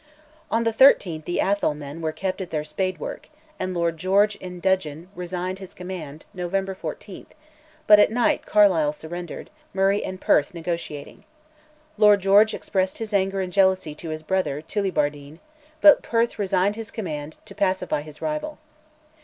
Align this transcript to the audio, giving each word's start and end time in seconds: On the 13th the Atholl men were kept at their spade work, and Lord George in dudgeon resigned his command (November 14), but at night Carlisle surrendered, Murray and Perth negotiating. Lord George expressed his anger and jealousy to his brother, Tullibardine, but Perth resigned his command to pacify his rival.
On 0.49 0.63
the 0.63 0.73
13th 0.73 1.25
the 1.25 1.37
Atholl 1.39 1.75
men 1.77 2.01
were 2.01 2.11
kept 2.11 2.41
at 2.41 2.49
their 2.49 2.63
spade 2.63 2.99
work, 2.99 3.29
and 3.59 3.71
Lord 3.71 3.97
George 3.99 4.35
in 4.37 4.59
dudgeon 4.59 5.09
resigned 5.13 5.59
his 5.59 5.75
command 5.75 6.25
(November 6.33 6.73
14), 6.73 7.27
but 7.85 7.99
at 7.99 8.09
night 8.11 8.47
Carlisle 8.47 8.93
surrendered, 8.93 9.51
Murray 9.75 10.03
and 10.03 10.19
Perth 10.19 10.55
negotiating. 10.55 11.23
Lord 11.99 12.19
George 12.19 12.55
expressed 12.55 12.97
his 12.97 13.13
anger 13.13 13.41
and 13.41 13.53
jealousy 13.53 13.93
to 13.93 14.09
his 14.09 14.23
brother, 14.23 14.63
Tullibardine, 14.63 15.39
but 15.81 16.01
Perth 16.01 16.39
resigned 16.39 16.77
his 16.77 16.89
command 16.89 17.37
to 17.45 17.53
pacify 17.53 18.01
his 18.01 18.23
rival. 18.23 18.57